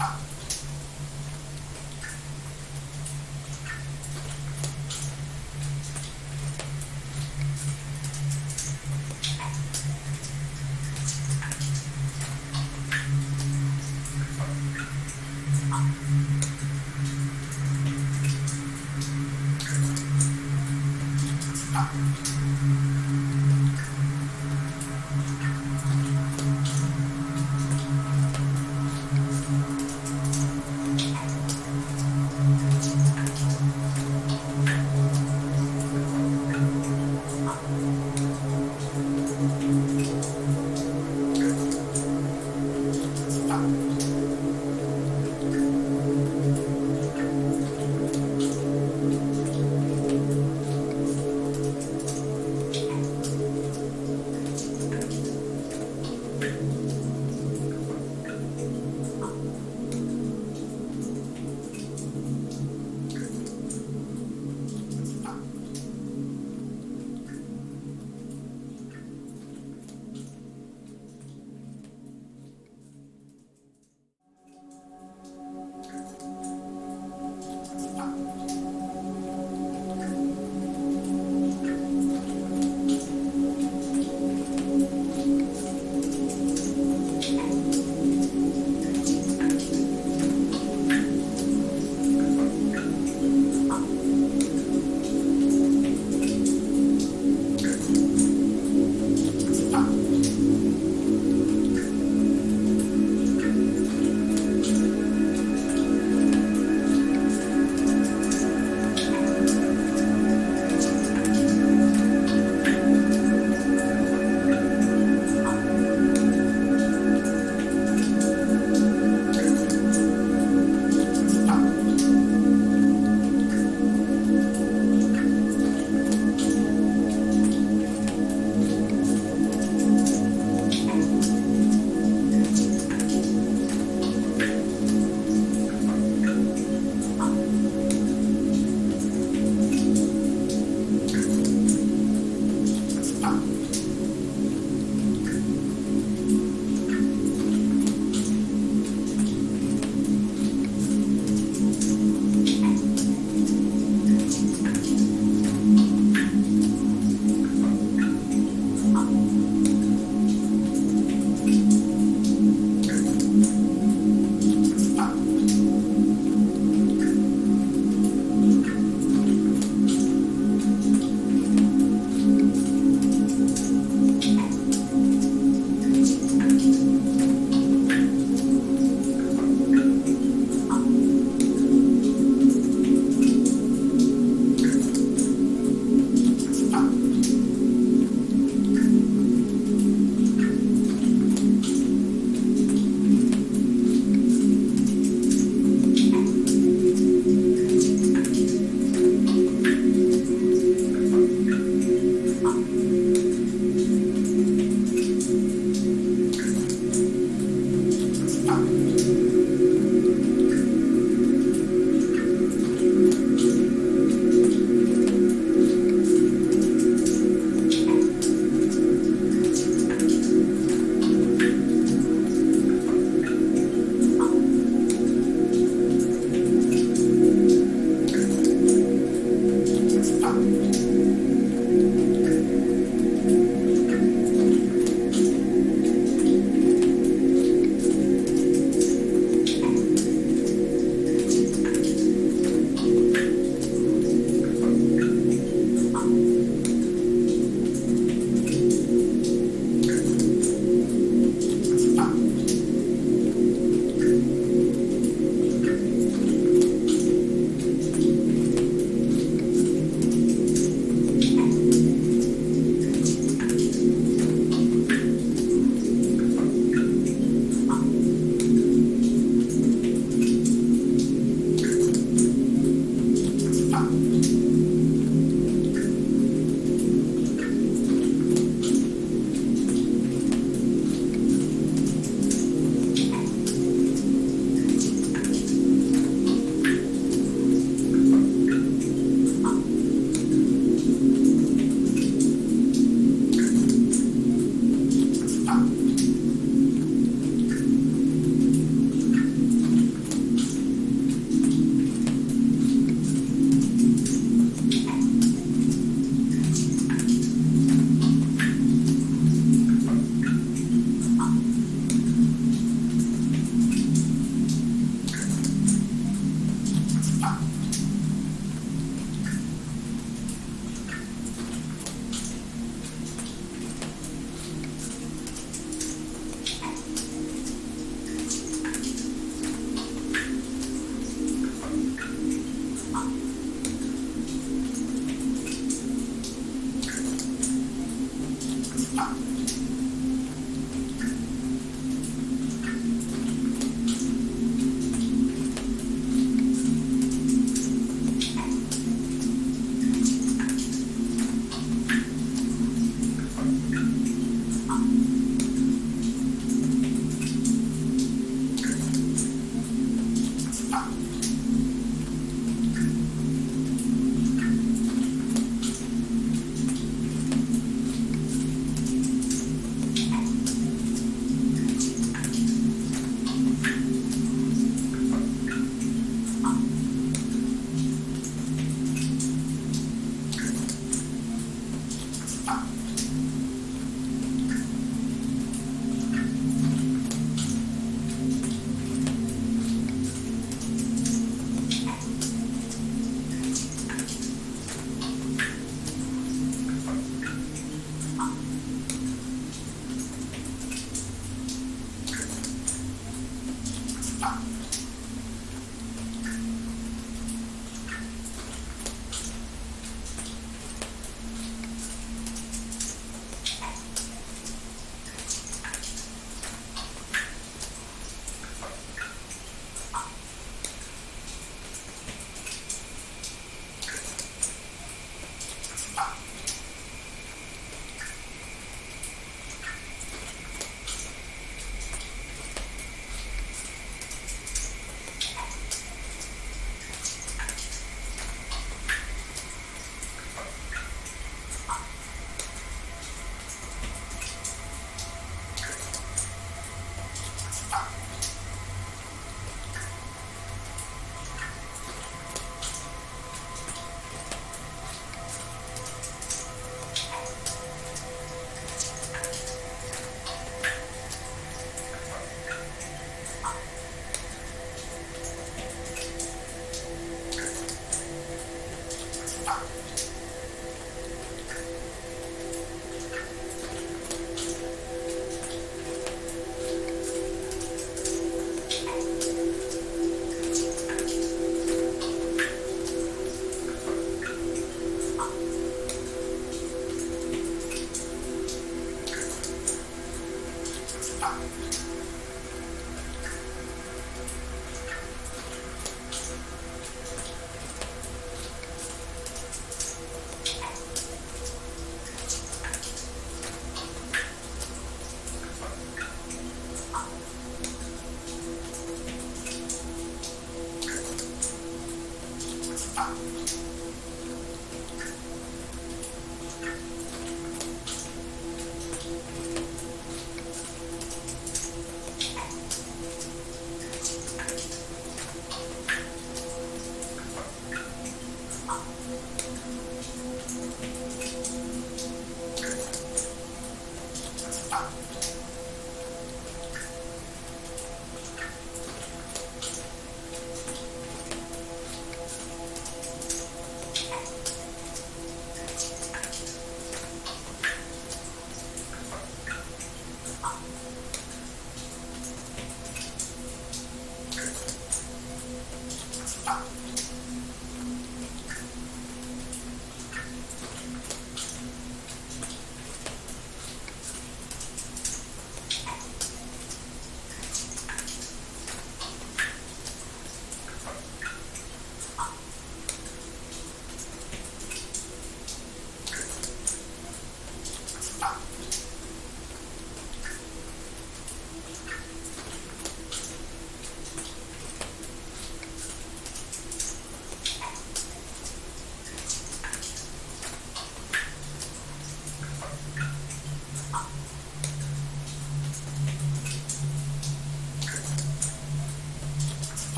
[0.00, 0.16] Ah.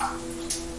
[0.00, 0.69] Thank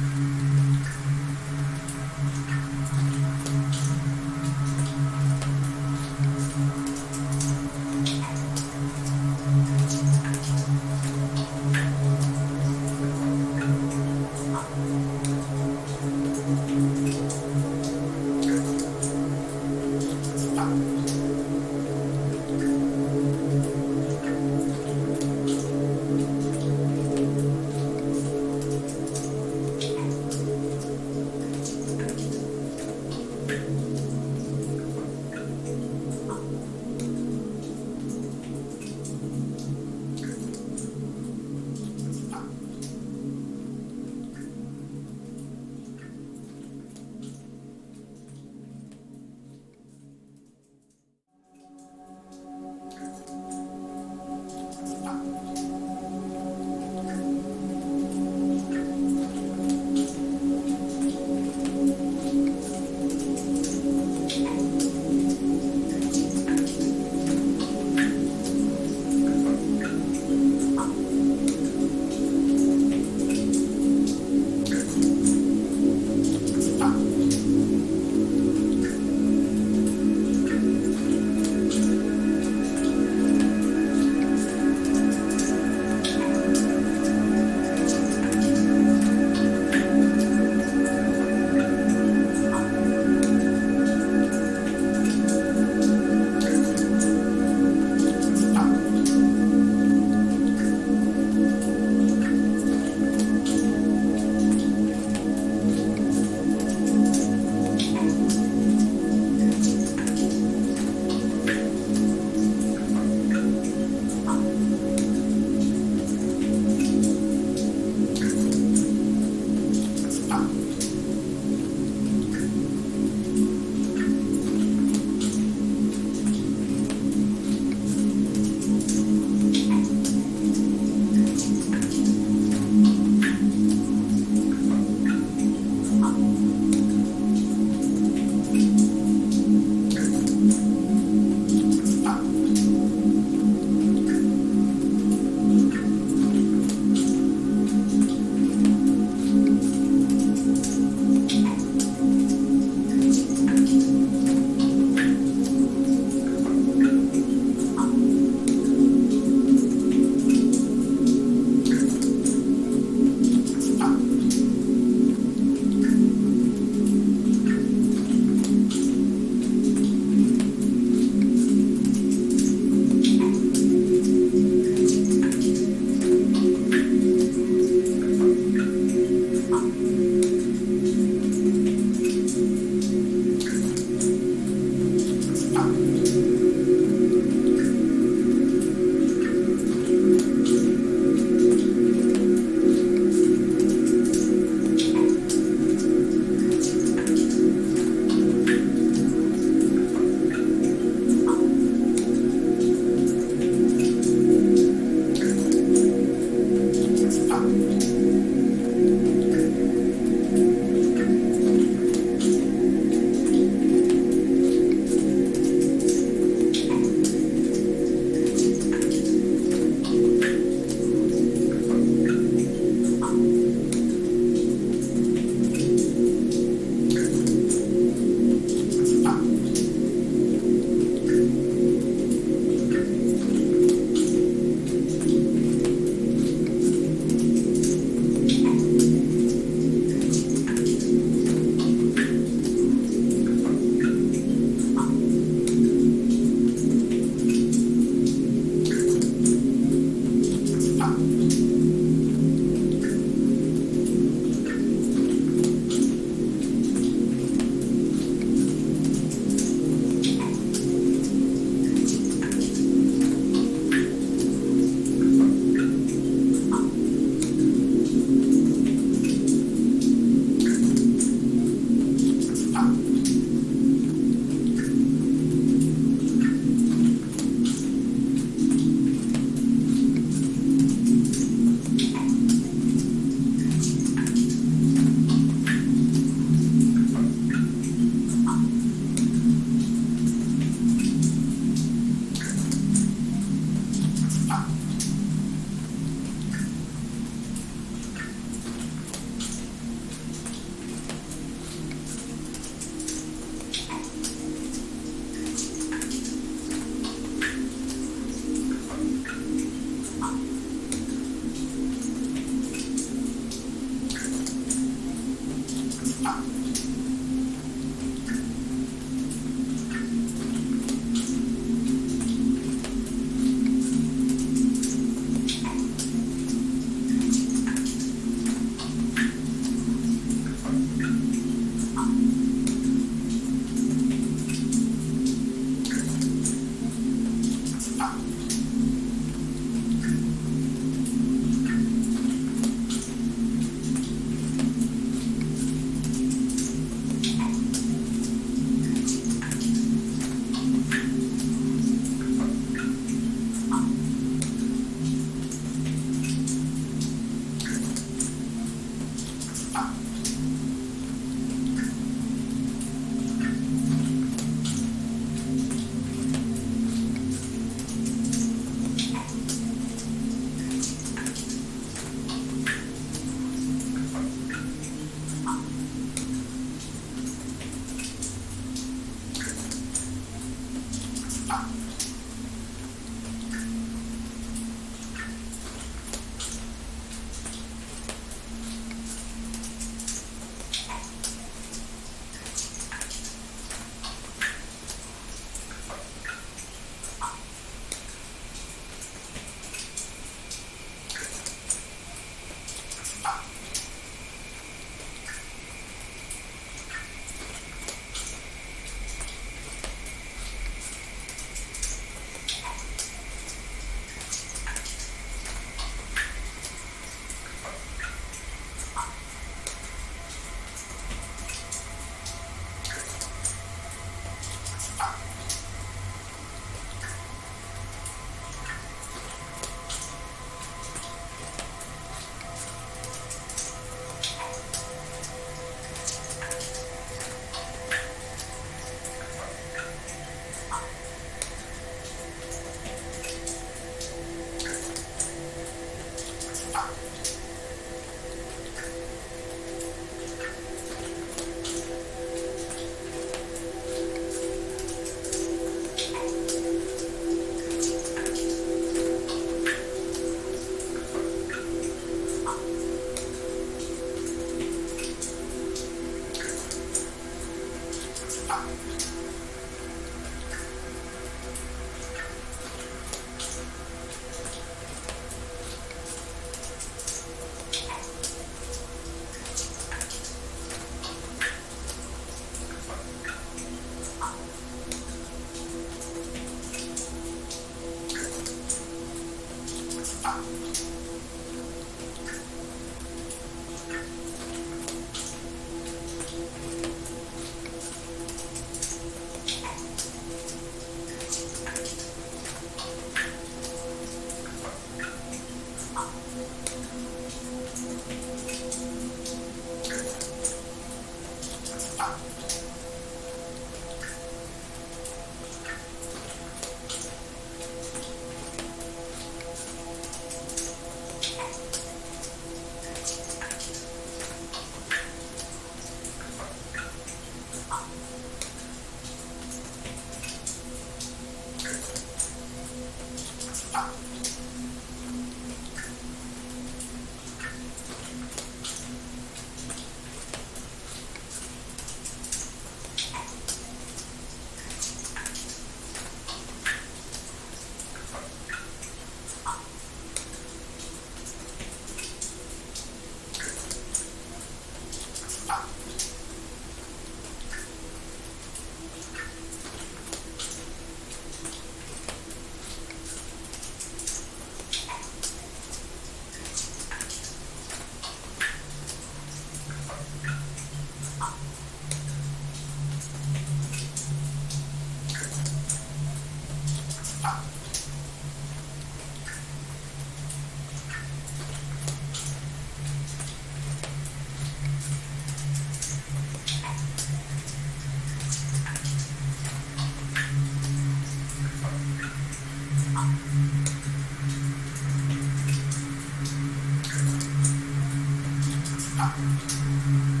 [598.81, 598.95] ま
[599.29, 600.00] し。